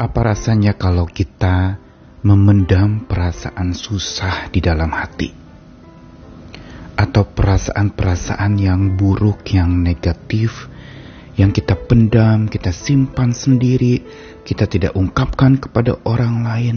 Apa 0.00 0.32
rasanya 0.32 0.80
kalau 0.80 1.04
kita 1.04 1.76
memendam 2.24 3.04
perasaan 3.04 3.76
susah 3.76 4.48
di 4.48 4.64
dalam 4.64 4.88
hati? 4.96 5.28
Atau 6.96 7.28
perasaan-perasaan 7.28 8.56
yang 8.56 8.96
buruk, 8.96 9.44
yang 9.52 9.68
negatif, 9.84 10.72
yang 11.36 11.52
kita 11.52 11.76
pendam, 11.76 12.48
kita 12.48 12.72
simpan 12.72 13.36
sendiri, 13.36 14.00
kita 14.40 14.64
tidak 14.64 14.96
ungkapkan 14.96 15.60
kepada 15.60 16.00
orang 16.08 16.48
lain. 16.48 16.76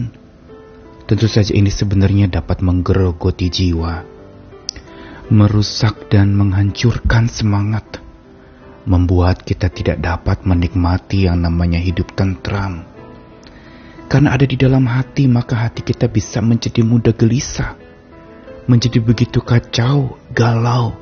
Tentu 1.08 1.24
saja 1.24 1.56
ini 1.56 1.72
sebenarnya 1.72 2.28
dapat 2.28 2.60
menggerogoti 2.60 3.48
jiwa, 3.48 4.04
merusak 5.32 6.12
dan 6.12 6.36
menghancurkan 6.36 7.32
semangat, 7.32 8.04
membuat 8.84 9.48
kita 9.48 9.72
tidak 9.72 10.04
dapat 10.04 10.44
menikmati 10.44 11.24
yang 11.24 11.40
namanya 11.40 11.80
hidup 11.80 12.12
tentram 12.12 12.92
karena 14.14 14.30
ada 14.30 14.46
di 14.46 14.54
dalam 14.54 14.86
hati, 14.86 15.26
maka 15.26 15.66
hati 15.66 15.82
kita 15.82 16.06
bisa 16.06 16.38
menjadi 16.38 16.86
mudah 16.86 17.10
gelisah, 17.18 17.74
menjadi 18.70 19.02
begitu 19.02 19.42
kacau, 19.42 20.14
galau, 20.30 20.94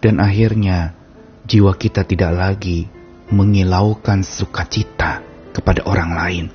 dan 0.00 0.24
akhirnya 0.24 0.96
jiwa 1.44 1.76
kita 1.76 2.08
tidak 2.08 2.32
lagi 2.32 2.88
mengilaukan 3.28 4.24
sukacita 4.24 5.20
kepada 5.52 5.84
orang 5.84 6.10
lain. 6.16 6.46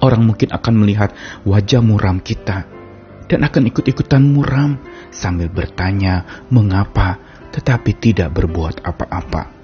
Orang 0.00 0.24
mungkin 0.24 0.48
akan 0.48 0.74
melihat 0.80 1.12
wajah 1.44 1.84
muram 1.84 2.16
kita 2.16 2.64
dan 3.28 3.44
akan 3.44 3.68
ikut-ikutan 3.68 4.24
muram 4.24 4.80
sambil 5.12 5.52
bertanya 5.52 6.24
mengapa 6.48 7.20
tetapi 7.52 8.00
tidak 8.00 8.32
berbuat 8.32 8.80
apa-apa. 8.80 9.57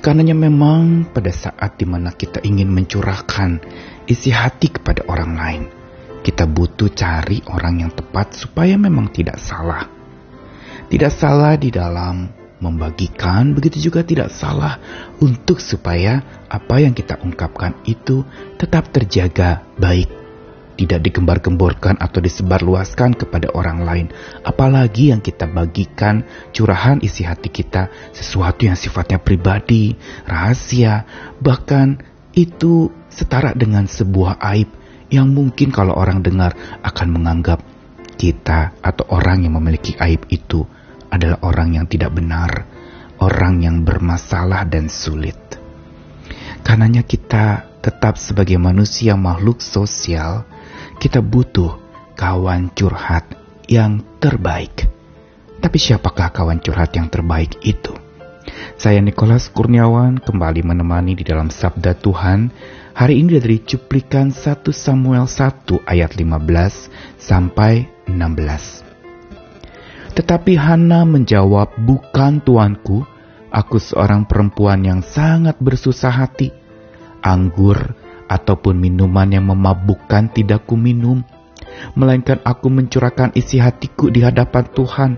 Karenanya 0.00 0.32
memang 0.32 1.12
pada 1.12 1.28
saat 1.28 1.76
di 1.76 1.84
mana 1.84 2.16
kita 2.16 2.40
ingin 2.40 2.72
mencurahkan 2.72 3.60
isi 4.08 4.32
hati 4.32 4.72
kepada 4.72 5.04
orang 5.04 5.32
lain, 5.36 5.62
kita 6.24 6.48
butuh 6.48 6.88
cari 6.96 7.44
orang 7.52 7.84
yang 7.84 7.92
tepat 7.92 8.32
supaya 8.32 8.80
memang 8.80 9.12
tidak 9.12 9.36
salah. 9.36 9.84
Tidak 10.88 11.12
salah 11.12 11.52
di 11.60 11.68
dalam 11.68 12.32
membagikan, 12.64 13.52
begitu 13.52 13.92
juga 13.92 14.00
tidak 14.00 14.32
salah 14.32 14.80
untuk 15.20 15.60
supaya 15.60 16.44
apa 16.48 16.80
yang 16.80 16.96
kita 16.96 17.20
ungkapkan 17.20 17.84
itu 17.84 18.24
tetap 18.56 18.88
terjaga 18.88 19.68
baik 19.76 20.19
tidak 20.80 21.04
digembar-gemborkan 21.04 22.00
atau 22.00 22.24
disebarluaskan 22.24 23.12
kepada 23.12 23.52
orang 23.52 23.84
lain. 23.84 24.06
Apalagi 24.40 25.12
yang 25.12 25.20
kita 25.20 25.44
bagikan 25.44 26.24
curahan 26.56 27.04
isi 27.04 27.28
hati 27.28 27.52
kita, 27.52 27.92
sesuatu 28.16 28.64
yang 28.64 28.80
sifatnya 28.80 29.20
pribadi, 29.20 29.92
rahasia, 30.24 31.04
bahkan 31.36 32.00
itu 32.32 32.88
setara 33.12 33.52
dengan 33.52 33.84
sebuah 33.84 34.40
aib 34.56 34.72
yang 35.12 35.28
mungkin 35.28 35.68
kalau 35.68 35.92
orang 35.92 36.24
dengar 36.24 36.56
akan 36.80 37.08
menganggap 37.12 37.60
kita 38.16 38.72
atau 38.80 39.04
orang 39.12 39.44
yang 39.44 39.60
memiliki 39.60 39.92
aib 40.00 40.24
itu 40.32 40.64
adalah 41.12 41.42
orang 41.44 41.76
yang 41.76 41.86
tidak 41.90 42.14
benar, 42.14 42.64
orang 43.20 43.60
yang 43.60 43.82
bermasalah 43.84 44.64
dan 44.64 44.88
sulit. 44.88 45.36
Karenanya 46.62 47.02
kita 47.02 47.66
tetap 47.82 48.20
sebagai 48.20 48.60
manusia 48.60 49.16
makhluk 49.18 49.58
sosial, 49.64 50.46
kita 51.00 51.24
butuh 51.24 51.80
kawan 52.12 52.68
curhat 52.76 53.24
yang 53.64 54.04
terbaik. 54.20 54.84
Tapi 55.56 55.78
siapakah 55.80 56.28
kawan 56.28 56.60
curhat 56.60 56.92
yang 56.92 57.08
terbaik 57.08 57.56
itu? 57.64 57.96
Saya 58.76 59.00
Nikolas 59.00 59.48
Kurniawan 59.48 60.20
kembali 60.20 60.60
menemani 60.60 61.16
di 61.16 61.24
dalam 61.24 61.48
Sabda 61.48 61.96
Tuhan. 61.96 62.52
Hari 62.92 63.16
ini 63.16 63.40
dari 63.40 63.64
cuplikan 63.64 64.28
1 64.28 64.60
Samuel 64.76 65.24
1 65.24 65.80
ayat 65.88 66.12
15 66.20 66.92
sampai 67.16 67.88
16. 68.04 68.84
Tetapi 70.12 70.52
Hana 70.60 71.08
menjawab, 71.08 71.80
"Bukan 71.80 72.44
tuanku, 72.44 73.08
aku 73.48 73.76
seorang 73.80 74.28
perempuan 74.28 74.84
yang 74.84 75.00
sangat 75.00 75.56
bersusah 75.64 76.12
hati. 76.12 76.52
Anggur 77.24 77.99
ataupun 78.30 78.78
minuman 78.78 79.26
yang 79.34 79.50
memabukkan 79.50 80.30
tidak 80.30 80.70
ku 80.70 80.78
minum, 80.78 81.26
melainkan 81.98 82.38
aku 82.46 82.70
mencurahkan 82.70 83.34
isi 83.34 83.58
hatiku 83.58 84.06
di 84.06 84.22
hadapan 84.22 84.64
Tuhan. 84.70 85.10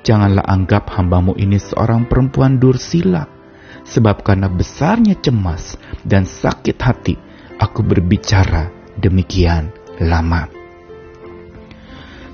Janganlah 0.00 0.48
anggap 0.48 0.88
hambamu 0.96 1.36
ini 1.36 1.60
seorang 1.60 2.08
perempuan 2.08 2.56
dursila, 2.56 3.28
sebab 3.84 4.24
karena 4.24 4.48
besarnya 4.48 5.20
cemas 5.20 5.76
dan 6.00 6.24
sakit 6.24 6.80
hati, 6.80 7.14
aku 7.60 7.84
berbicara 7.84 8.72
demikian 8.96 9.68
lama. 10.00 10.48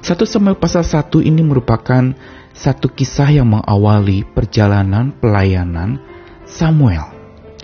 Satu 0.06 0.22
Samuel 0.22 0.54
pasal 0.54 0.86
1 0.86 1.18
ini 1.26 1.42
merupakan 1.42 2.14
satu 2.54 2.94
kisah 2.94 3.42
yang 3.42 3.50
mengawali 3.50 4.22
perjalanan 4.22 5.10
pelayanan 5.10 5.98
Samuel, 6.46 7.10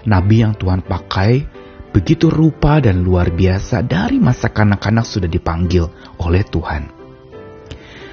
nabi 0.03 0.43
yang 0.43 0.59
Tuhan 0.59 0.83
pakai 0.83 1.62
begitu 1.93 2.33
rupa 2.33 2.81
dan 2.81 3.05
luar 3.05 3.29
biasa 3.31 3.85
dari 3.85 4.17
masa 4.17 4.49
kanak-kanak 4.49 5.05
sudah 5.05 5.29
dipanggil 5.29 5.87
oleh 6.19 6.43
Tuhan. 6.43 6.89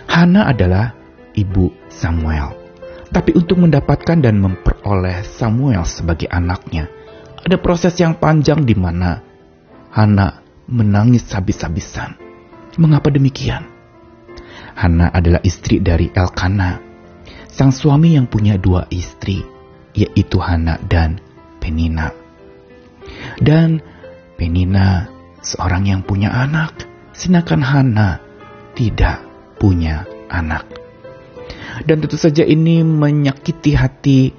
Hana 0.09 0.51
adalah 0.51 0.93
ibu 1.33 1.71
Samuel. 1.87 2.59
Tapi 3.09 3.33
untuk 3.33 3.57
mendapatkan 3.57 4.21
dan 4.21 4.37
memperoleh 4.37 5.25
Samuel 5.25 5.81
sebagai 5.87 6.29
anaknya, 6.29 6.85
ada 7.41 7.57
proses 7.57 7.97
yang 7.97 8.19
panjang 8.19 8.67
di 8.67 8.77
mana 8.77 9.25
Hana 9.89 10.45
menangis 10.69 11.25
habis-habisan. 11.33 12.13
Mengapa 12.77 13.09
demikian? 13.09 13.65
Hana 14.77 15.09
adalah 15.09 15.41
istri 15.41 15.81
dari 15.81 16.13
Elkana, 16.13 16.77
sang 17.49 17.73
suami 17.73 18.13
yang 18.13 18.29
punya 18.29 18.61
dua 18.61 18.85
istri, 18.93 19.41
yaitu 19.97 20.37
Hana 20.37 20.77
dan 20.85 21.17
Penina. 21.57 22.18
Dan 23.39 23.79
Penina 24.39 25.07
seorang 25.43 25.87
yang 25.87 26.01
punya 26.03 26.31
anak, 26.31 26.87
sedangkan 27.11 27.63
Hana 27.63 28.19
tidak 28.75 29.23
punya 29.59 30.07
anak. 30.31 30.63
Dan 31.83 32.03
tentu 32.03 32.19
saja 32.19 32.43
ini 32.43 32.83
menyakiti 32.83 33.71
hati 33.75 34.31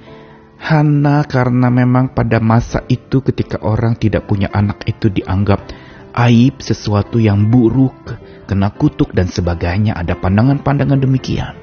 Hana 0.61 1.25
karena 1.25 1.73
memang 1.73 2.13
pada 2.13 2.37
masa 2.37 2.85
itu 2.85 3.25
ketika 3.25 3.57
orang 3.65 3.97
tidak 3.97 4.29
punya 4.29 4.45
anak 4.53 4.85
itu 4.85 5.09
dianggap 5.09 5.65
aib, 6.13 6.61
sesuatu 6.61 7.17
yang 7.17 7.49
buruk, 7.49 8.13
kena 8.45 8.69
kutuk 8.77 9.09
dan 9.17 9.25
sebagainya. 9.25 9.97
Ada 9.97 10.21
pandangan-pandangan 10.21 11.01
demikian. 11.01 11.57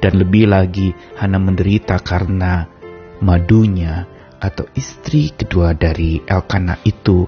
Dan 0.00 0.16
lebih 0.16 0.48
lagi 0.48 0.96
Hana 1.20 1.36
menderita 1.36 2.00
karena 2.00 2.64
madunya 3.20 4.15
atau 4.40 4.68
istri 4.76 5.32
kedua 5.32 5.72
dari 5.72 6.20
Elkana 6.24 6.80
itu 6.84 7.24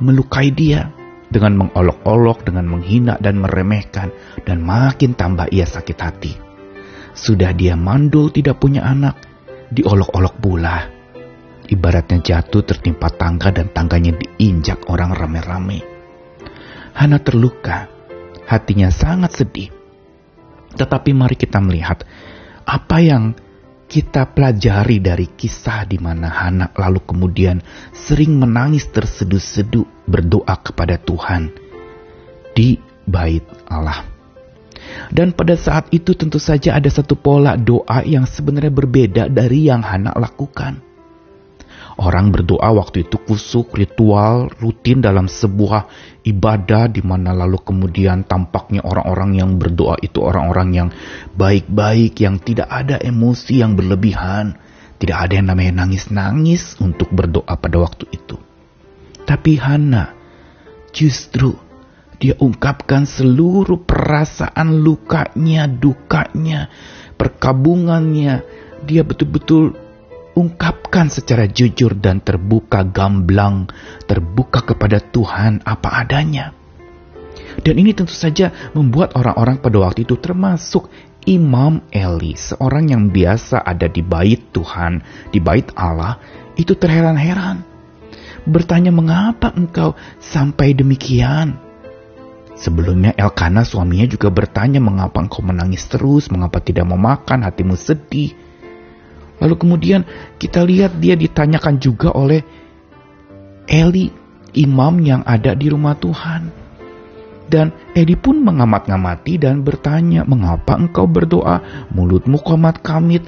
melukai 0.00 0.52
dia 0.52 0.92
dengan 1.26 1.66
mengolok-olok, 1.66 2.46
dengan 2.46 2.70
menghina 2.70 3.18
dan 3.18 3.42
meremehkan, 3.42 4.14
dan 4.46 4.62
makin 4.62 5.18
tambah 5.18 5.50
ia 5.50 5.66
sakit 5.66 5.98
hati. 5.98 6.32
Sudah 7.16 7.50
dia 7.56 7.74
mandul 7.74 8.30
tidak 8.30 8.60
punya 8.60 8.84
anak, 8.84 9.18
diolok-olok 9.72 10.34
pula. 10.38 10.78
Ibaratnya 11.66 12.22
jatuh 12.22 12.62
tertimpa 12.62 13.10
tangga 13.10 13.50
dan 13.50 13.74
tangganya 13.74 14.14
diinjak 14.14 14.86
orang 14.86 15.10
rame-rame. 15.10 15.82
Hana 16.94 17.18
terluka, 17.18 17.90
hatinya 18.46 18.88
sangat 18.94 19.34
sedih. 19.34 19.74
Tetapi 20.76 21.10
mari 21.10 21.34
kita 21.34 21.58
melihat 21.58 22.06
apa 22.62 22.96
yang 23.02 23.34
kita 23.86 24.26
pelajari 24.34 24.98
dari 24.98 25.30
kisah 25.30 25.86
di 25.86 25.98
mana 26.02 26.26
Hana 26.26 26.74
lalu 26.74 27.00
kemudian 27.06 27.62
sering 27.94 28.34
menangis 28.34 28.90
terseduh-seduh 28.90 30.06
berdoa 30.10 30.54
kepada 30.58 30.98
Tuhan 30.98 31.54
di 32.52 32.78
bait 33.06 33.46
Allah. 33.70 34.02
Dan 35.10 35.34
pada 35.34 35.54
saat 35.54 35.90
itu 35.94 36.14
tentu 36.14 36.38
saja 36.38 36.74
ada 36.78 36.90
satu 36.90 37.14
pola 37.18 37.54
doa 37.54 38.02
yang 38.02 38.26
sebenarnya 38.26 38.72
berbeda 38.74 39.22
dari 39.30 39.70
yang 39.70 39.82
Hana 39.82 40.14
lakukan. 40.14 40.82
Orang 41.96 42.28
berdoa 42.28 42.76
waktu 42.76 43.08
itu 43.08 43.16
kusuk, 43.16 43.72
ritual, 43.72 44.52
rutin 44.60 45.00
dalam 45.00 45.32
sebuah 45.32 45.88
ibadah 46.28 46.92
di 46.92 47.00
mana 47.00 47.32
lalu 47.32 47.56
kemudian 47.64 48.28
tampaknya 48.28 48.84
orang-orang 48.84 49.40
yang 49.40 49.56
berdoa 49.56 49.96
itu 50.04 50.20
orang-orang 50.20 50.68
yang 50.76 50.88
baik-baik, 51.32 52.20
yang 52.20 52.36
tidak 52.36 52.68
ada 52.68 53.00
emosi 53.00 53.64
yang 53.64 53.72
berlebihan. 53.72 54.60
Tidak 54.96 55.16
ada 55.16 55.40
yang 55.40 55.48
namanya 55.48 55.84
nangis-nangis 55.84 56.76
untuk 56.84 57.08
berdoa 57.16 57.56
pada 57.56 57.80
waktu 57.80 58.04
itu. 58.12 58.36
Tapi 59.24 59.56
Hana 59.56 60.12
justru 60.92 61.56
dia 62.16 62.36
ungkapkan 62.36 63.04
seluruh 63.04 63.84
perasaan 63.84 64.80
lukanya, 64.80 65.68
dukanya, 65.68 66.68
perkabungannya. 67.16 68.44
Dia 68.84 69.04
betul-betul 69.04 69.85
ungkapkan 70.36 71.08
secara 71.08 71.48
jujur 71.48 71.96
dan 71.96 72.20
terbuka 72.20 72.84
gamblang, 72.84 73.72
terbuka 74.04 74.60
kepada 74.60 75.00
Tuhan 75.00 75.64
apa 75.64 76.04
adanya. 76.04 76.52
Dan 77.56 77.80
ini 77.80 77.96
tentu 77.96 78.12
saja 78.12 78.52
membuat 78.76 79.16
orang-orang 79.16 79.64
pada 79.64 79.80
waktu 79.80 80.04
itu 80.04 80.20
termasuk 80.20 80.92
Imam 81.26 81.82
Eli, 81.90 82.36
seorang 82.38 82.92
yang 82.92 83.08
biasa 83.10 83.64
ada 83.64 83.88
di 83.90 84.04
bait 84.04 84.52
Tuhan, 84.52 85.02
di 85.32 85.40
bait 85.40 85.72
Allah, 85.74 86.20
itu 86.54 86.76
terheran-heran. 86.76 87.64
Bertanya 88.46 88.94
mengapa 88.94 89.50
engkau 89.56 89.98
sampai 90.22 90.76
demikian? 90.76 91.58
Sebelumnya 92.54 93.12
Elkana 93.18 93.66
suaminya 93.66 94.06
juga 94.06 94.30
bertanya 94.30 94.78
mengapa 94.78 95.18
engkau 95.18 95.42
menangis 95.42 95.82
terus, 95.90 96.30
mengapa 96.30 96.62
tidak 96.62 96.86
mau 96.86 97.00
makan, 97.00 97.42
hatimu 97.42 97.74
sedih. 97.74 98.45
Lalu 99.36 99.54
kemudian 99.60 100.02
kita 100.40 100.64
lihat 100.64 100.96
dia 100.96 101.12
ditanyakan 101.18 101.76
juga 101.76 102.12
oleh 102.16 102.40
Eli, 103.66 104.08
imam 104.56 104.94
yang 105.02 105.20
ada 105.26 105.52
di 105.52 105.66
rumah 105.68 105.98
Tuhan. 105.98 106.66
Dan 107.46 107.70
Eli 107.94 108.18
pun 108.18 108.42
mengamat-ngamati 108.42 109.38
dan 109.38 109.62
bertanya, 109.62 110.26
mengapa 110.26 110.74
engkau 110.74 111.06
berdoa, 111.06 111.86
mulutmu 111.94 112.42
komat 112.42 112.82
kamit, 112.82 113.22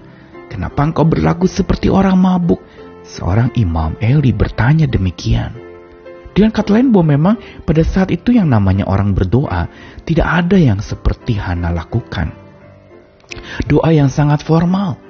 kenapa 0.51 0.83
engkau 0.83 1.07
berlaku 1.07 1.47
seperti 1.47 1.87
orang 1.87 2.19
mabuk? 2.19 2.59
Seorang 3.07 3.55
imam 3.55 3.95
Eli 4.03 4.35
bertanya 4.35 4.91
demikian. 4.91 5.55
Dengan 6.35 6.55
kata 6.55 6.71
lain 6.71 6.95
bahwa 6.95 7.07
memang 7.19 7.35
pada 7.67 7.83
saat 7.83 8.15
itu 8.15 8.31
yang 8.31 8.47
namanya 8.47 8.87
orang 8.87 9.11
berdoa 9.11 9.67
tidak 10.07 10.27
ada 10.27 10.55
yang 10.55 10.79
seperti 10.79 11.35
Hana 11.35 11.75
lakukan. 11.75 12.31
Doa 13.67 13.91
yang 13.91 14.07
sangat 14.07 14.47
formal. 14.47 15.08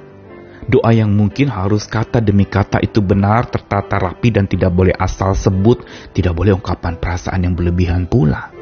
Doa 0.68 0.92
yang 0.92 1.16
mungkin 1.16 1.48
harus 1.48 1.88
kata 1.88 2.20
demi 2.20 2.44
kata 2.44 2.84
itu 2.84 3.00
benar, 3.00 3.48
tertata 3.48 3.96
rapi 3.96 4.28
dan 4.28 4.44
tidak 4.44 4.68
boleh 4.68 4.92
asal 4.92 5.32
sebut, 5.32 5.80
tidak 6.12 6.36
boleh 6.36 6.52
ungkapan 6.52 7.00
perasaan 7.00 7.48
yang 7.48 7.56
berlebihan 7.56 8.04
pula. 8.04 8.52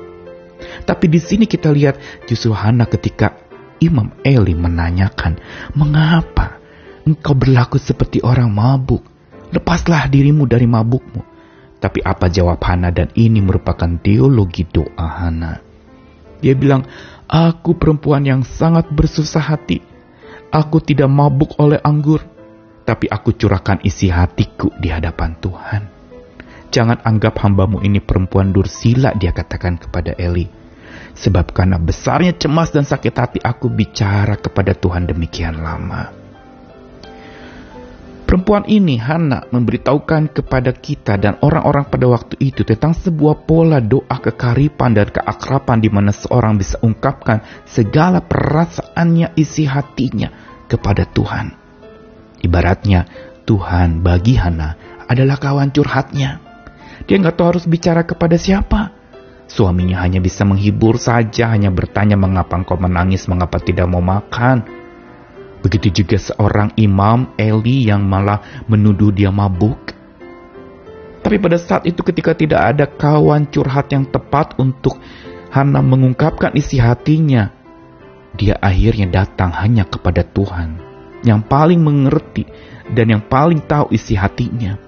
Tapi 0.86 1.10
di 1.10 1.18
sini 1.18 1.50
kita 1.50 1.74
lihat 1.74 1.98
justru 2.30 2.54
Hana 2.54 2.86
ketika 2.86 3.34
Imam 3.82 4.14
Eli 4.22 4.54
menanyakan, 4.54 5.36
"Mengapa 5.74 6.62
engkau 7.02 7.34
berlaku 7.34 7.82
seperti 7.82 8.22
orang 8.22 8.54
mabuk? 8.54 9.02
Lepaslah 9.50 10.06
dirimu 10.06 10.46
dari 10.46 10.70
mabukmu." 10.70 11.34
Tapi 11.82 12.00
apa 12.06 12.30
jawab 12.30 12.62
Hana 12.62 12.94
dan 12.94 13.10
ini 13.18 13.42
merupakan 13.42 13.90
teologi 14.00 14.62
doa 14.62 15.26
Hana. 15.26 15.60
Dia 16.40 16.54
bilang, 16.56 16.86
aku 17.26 17.76
perempuan 17.76 18.24
yang 18.24 18.46
sangat 18.46 18.88
bersusah 18.94 19.42
hati. 19.42 19.95
Aku 20.50 20.78
tidak 20.82 21.10
mabuk 21.10 21.58
oleh 21.58 21.80
anggur, 21.82 22.22
tapi 22.86 23.10
aku 23.10 23.34
curahkan 23.34 23.82
isi 23.82 24.10
hatiku 24.10 24.70
di 24.78 24.88
hadapan 24.90 25.34
Tuhan. 25.42 25.82
Jangan 26.70 27.02
anggap 27.02 27.40
hambamu 27.42 27.82
ini 27.82 28.02
perempuan 28.02 28.50
dursila, 28.50 29.14
dia 29.14 29.30
katakan 29.30 29.78
kepada 29.80 30.14
Eli. 30.18 30.46
Sebab 31.16 31.56
karena 31.56 31.80
besarnya 31.80 32.36
cemas 32.36 32.68
dan 32.70 32.84
sakit 32.84 33.14
hati 33.16 33.38
aku 33.40 33.72
bicara 33.72 34.36
kepada 34.36 34.76
Tuhan 34.76 35.08
demikian 35.08 35.64
lama. 35.64 36.25
Perempuan 38.26 38.66
ini, 38.66 38.98
Hana, 38.98 39.46
memberitahukan 39.54 40.34
kepada 40.34 40.74
kita 40.74 41.14
dan 41.14 41.38
orang-orang 41.46 41.86
pada 41.86 42.10
waktu 42.10 42.34
itu 42.42 42.66
tentang 42.66 42.90
sebuah 42.90 43.46
pola 43.46 43.78
doa 43.78 44.18
kekaripan 44.18 44.98
dan 44.98 45.14
keakrapan 45.14 45.78
di 45.78 45.86
mana 45.86 46.10
seorang 46.10 46.58
bisa 46.58 46.74
ungkapkan 46.82 47.46
segala 47.70 48.18
perasaannya, 48.18 49.38
isi 49.38 49.62
hatinya 49.70 50.34
kepada 50.66 51.06
Tuhan. 51.06 51.54
Ibaratnya, 52.42 53.06
Tuhan 53.46 54.02
bagi 54.02 54.34
Hana 54.34 54.74
adalah 55.06 55.38
kawan 55.38 55.70
curhatnya. 55.70 56.42
Dia 57.06 57.16
nggak 57.22 57.38
tahu 57.38 57.46
harus 57.54 57.66
bicara 57.70 58.02
kepada 58.02 58.34
siapa. 58.34 58.90
Suaminya 59.46 60.02
hanya 60.02 60.18
bisa 60.18 60.42
menghibur 60.42 60.98
saja, 60.98 61.54
hanya 61.54 61.70
bertanya 61.70 62.18
mengapa 62.18 62.58
engkau 62.58 62.74
menangis, 62.74 63.30
mengapa 63.30 63.62
tidak 63.62 63.86
mau 63.86 64.02
makan. 64.02 64.85
Begitu 65.66 66.06
juga 66.06 66.14
seorang 66.14 66.78
imam 66.78 67.34
Eli 67.34 67.90
yang 67.90 68.06
malah 68.06 68.62
menuduh 68.70 69.10
dia 69.10 69.34
mabuk. 69.34 69.98
Tapi 71.26 71.42
pada 71.42 71.58
saat 71.58 71.90
itu 71.90 72.06
ketika 72.06 72.38
tidak 72.38 72.62
ada 72.62 72.86
kawan 72.86 73.50
curhat 73.50 73.90
yang 73.90 74.06
tepat 74.06 74.54
untuk 74.62 74.94
Hana 75.50 75.82
mengungkapkan 75.82 76.54
isi 76.54 76.78
hatinya, 76.78 77.50
dia 78.38 78.54
akhirnya 78.62 79.10
datang 79.10 79.50
hanya 79.58 79.82
kepada 79.82 80.22
Tuhan 80.22 80.78
yang 81.26 81.42
paling 81.42 81.82
mengerti 81.82 82.46
dan 82.94 83.18
yang 83.18 83.22
paling 83.26 83.58
tahu 83.66 83.90
isi 83.90 84.14
hatinya. 84.14 84.78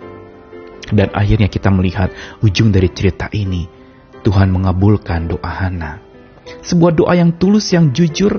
Dan 0.94 1.10
akhirnya 1.10 1.50
kita 1.50 1.74
melihat 1.74 2.14
ujung 2.38 2.70
dari 2.70 2.86
cerita 2.94 3.26
ini. 3.34 3.66
Tuhan 4.22 4.54
mengabulkan 4.54 5.26
doa 5.26 5.50
Hana. 5.50 5.98
Sebuah 6.62 6.94
doa 6.94 7.18
yang 7.18 7.34
tulus, 7.34 7.74
yang 7.74 7.90
jujur, 7.90 8.38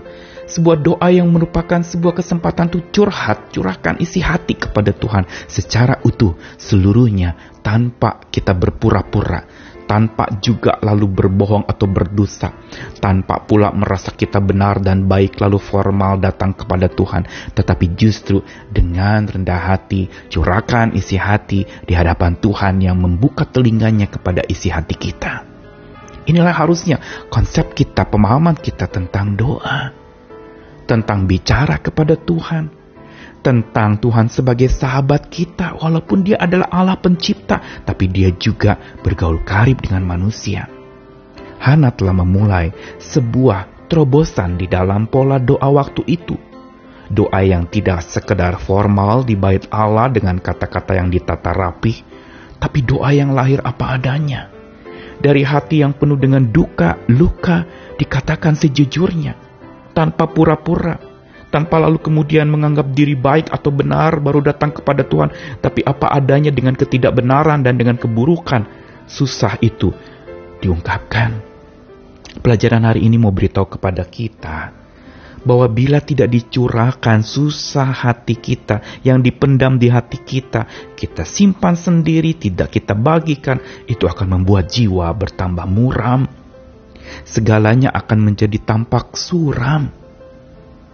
sebuah 0.49 0.81
doa 0.81 1.07
yang 1.13 1.29
merupakan 1.29 1.79
sebuah 1.79 2.17
kesempatan 2.17 2.73
untuk 2.73 2.89
curhat, 2.89 3.53
curahkan 3.53 4.01
isi 4.01 4.19
hati 4.19 4.57
kepada 4.57 4.89
Tuhan 4.89 5.29
secara 5.45 6.01
utuh 6.01 6.33
seluruhnya 6.57 7.61
tanpa 7.61 8.25
kita 8.33 8.57
berpura-pura, 8.57 9.45
tanpa 9.85 10.25
juga 10.41 10.81
lalu 10.81 11.05
berbohong 11.05 11.69
atau 11.69 11.85
berdosa, 11.85 12.49
tanpa 12.97 13.45
pula 13.45 13.69
merasa 13.69 14.09
kita 14.09 14.41
benar 14.41 14.81
dan 14.81 15.05
baik 15.05 15.37
lalu 15.37 15.61
formal 15.61 16.17
datang 16.17 16.57
kepada 16.57 16.89
Tuhan, 16.89 17.29
tetapi 17.53 17.93
justru 17.93 18.41
dengan 18.73 19.29
rendah 19.29 19.69
hati, 19.69 20.09
curahkan 20.33 20.97
isi 20.97 21.17
hati 21.17 21.65
di 21.85 21.93
hadapan 21.93 22.37
Tuhan 22.41 22.81
yang 22.81 22.97
membuka 22.97 23.45
telinganya 23.45 24.09
kepada 24.09 24.41
isi 24.49 24.73
hati 24.73 24.97
kita. 24.97 25.45
Inilah 26.29 26.53
harusnya 26.53 27.01
konsep 27.33 27.73
kita, 27.73 28.05
pemahaman 28.05 28.53
kita 28.57 28.85
tentang 28.85 29.33
doa 29.33 30.08
tentang 30.89 31.29
bicara 31.29 31.77
kepada 31.77 32.17
Tuhan, 32.17 32.73
tentang 33.45 34.01
Tuhan 34.01 34.25
sebagai 34.33 34.73
sahabat 34.73 35.29
kita, 35.29 35.77
walaupun 35.77 36.25
Dia 36.25 36.41
adalah 36.41 36.73
Allah 36.73 36.97
Pencipta, 36.97 37.85
tapi 37.85 38.09
Dia 38.09 38.33
juga 38.33 38.73
bergaul 39.05 39.45
karib 39.45 39.85
dengan 39.85 40.01
manusia. 40.09 40.65
Hana 41.61 41.93
telah 41.93 42.17
memulai 42.17 42.73
sebuah 42.97 43.85
terobosan 43.85 44.57
di 44.57 44.65
dalam 44.65 45.05
pola 45.05 45.37
doa 45.37 45.69
waktu 45.69 46.01
itu. 46.09 46.33
Doa 47.09 47.41
yang 47.41 47.69
tidak 47.69 48.05
sekedar 48.05 48.57
formal 48.57 49.25
di 49.25 49.33
bait 49.33 49.65
Allah 49.69 50.09
dengan 50.09 50.37
kata-kata 50.41 50.97
yang 50.97 51.09
ditata 51.09 51.53
rapi, 51.53 51.93
tapi 52.57 52.81
doa 52.81 53.13
yang 53.13 53.33
lahir 53.37 53.61
apa 53.61 53.97
adanya. 53.97 54.49
Dari 55.19 55.43
hati 55.43 55.83
yang 55.83 55.97
penuh 55.97 56.15
dengan 56.15 56.47
duka, 56.47 56.95
luka, 57.11 57.67
dikatakan 57.99 58.55
sejujurnya 58.55 59.48
tanpa 59.91 60.29
pura-pura, 60.29 60.97
tanpa 61.49 61.81
lalu 61.81 61.97
kemudian 62.01 62.45
menganggap 62.49 62.93
diri 62.93 63.17
baik 63.17 63.49
atau 63.49 63.73
benar 63.73 64.21
baru 64.21 64.45
datang 64.45 64.73
kepada 64.73 65.05
Tuhan, 65.05 65.59
tapi 65.59 65.81
apa 65.81 66.13
adanya 66.13 66.53
dengan 66.53 66.77
ketidakbenaran 66.77 67.65
dan 67.65 67.75
dengan 67.75 67.97
keburukan, 67.97 68.65
susah 69.09 69.57
itu 69.59 69.89
diungkapkan. 70.61 71.41
Pelajaran 72.39 72.85
hari 72.85 73.09
ini 73.09 73.17
mau 73.17 73.33
beritahu 73.33 73.79
kepada 73.79 74.05
kita 74.05 74.79
bahwa 75.43 75.67
bila 75.71 76.03
tidak 76.03 76.29
dicurahkan 76.29 77.23
susah 77.23 77.89
hati 77.89 78.35
kita 78.35 79.01
yang 79.07 79.23
dipendam 79.23 79.79
di 79.79 79.87
hati 79.87 80.19
kita, 80.19 80.93
kita 80.93 81.23
simpan 81.23 81.79
sendiri, 81.79 82.35
tidak 82.35 82.75
kita 82.75 82.93
bagikan, 82.93 83.59
itu 83.87 84.05
akan 84.05 84.39
membuat 84.39 84.67
jiwa 84.69 85.09
bertambah 85.15 85.65
muram, 85.65 86.27
segalanya 87.25 87.89
akan 87.91 88.31
menjadi 88.31 88.57
tampak 88.61 89.15
suram. 89.15 89.91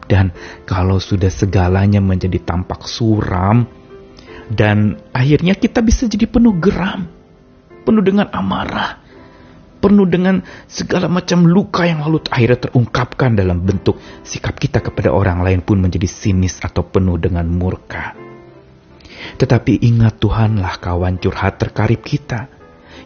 Dan 0.06 0.30
kalau 0.70 1.02
sudah 1.02 1.34
segalanya 1.34 1.98
menjadi 1.98 2.38
tampak 2.38 2.86
suram, 2.86 3.66
dan 4.46 5.02
akhirnya 5.10 5.58
kita 5.58 5.82
bisa 5.82 6.06
jadi 6.06 6.30
penuh 6.30 6.54
geram, 6.62 7.10
penuh 7.82 8.06
dengan 8.06 8.30
amarah, 8.30 9.02
penuh 9.82 10.06
dengan 10.06 10.46
segala 10.70 11.10
macam 11.10 11.50
luka 11.50 11.90
yang 11.90 12.06
lalu 12.06 12.22
akhirnya 12.30 12.70
terungkapkan 12.70 13.34
dalam 13.34 13.66
bentuk 13.66 13.98
sikap 14.22 14.58
kita 14.62 14.82
kepada 14.86 15.10
orang 15.10 15.42
lain 15.42 15.66
pun 15.66 15.82
menjadi 15.82 16.06
sinis 16.06 16.62
atau 16.62 16.86
penuh 16.86 17.18
dengan 17.18 17.50
murka. 17.50 18.14
Tetapi 19.42 19.82
ingat 19.82 20.22
Tuhanlah 20.22 20.78
kawan 20.78 21.18
curhat 21.18 21.58
terkarib 21.58 22.06
kita 22.06 22.55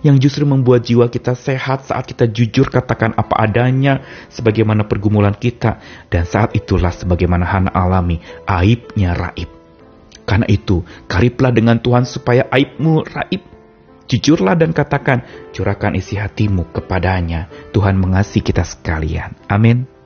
yang 0.06 0.16
justru 0.18 0.48
membuat 0.48 0.86
jiwa 0.86 1.12
kita 1.12 1.36
sehat 1.36 1.90
saat 1.90 2.08
kita 2.08 2.30
jujur 2.30 2.70
katakan 2.72 3.14
apa 3.18 3.36
adanya 3.40 4.02
sebagaimana 4.32 4.88
pergumulan 4.88 5.36
kita 5.36 5.82
dan 6.08 6.24
saat 6.24 6.56
itulah 6.56 6.94
sebagaimana 6.94 7.46
Hana 7.46 7.72
alami 7.74 8.22
aibnya 8.48 9.14
raib. 9.14 9.50
Karena 10.30 10.46
itu, 10.46 10.86
kariplah 11.10 11.50
dengan 11.50 11.82
Tuhan 11.82 12.06
supaya 12.06 12.46
aibmu 12.54 13.02
raib. 13.02 13.42
Jujurlah 14.10 14.58
dan 14.58 14.74
katakan, 14.74 15.26
curahkan 15.54 15.98
isi 15.98 16.18
hatimu 16.18 16.70
kepadanya. 16.70 17.50
Tuhan 17.74 17.98
mengasihi 17.98 18.46
kita 18.46 18.62
sekalian. 18.62 19.38
Amin. 19.50 19.99